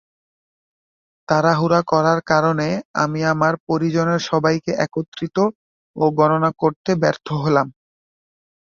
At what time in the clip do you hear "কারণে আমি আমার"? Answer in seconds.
2.31-3.53